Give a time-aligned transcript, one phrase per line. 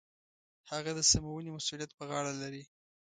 [0.71, 2.63] هغه د سمونې مسوولیت په غاړه لري.